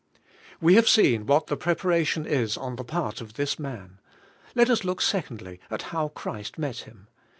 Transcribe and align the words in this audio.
We 0.59 0.73
have 0.73 0.89
seen 0.89 1.27
what 1.27 1.45
the 1.45 1.55
preparation 1.55 2.25
is 2.25 2.57
on 2.57 2.75
the 2.75 2.83
part 2.83 3.21
of 3.21 3.33
this 3.35 3.59
man; 3.59 3.99
let 4.55 4.67
us 4.71 4.83
look, 4.83 4.99
secondly, 4.99 5.59
at 5.69 5.83
how 5.93 6.07
Christ 6.07 6.57
met 6.57 6.77
him. 6.77 7.07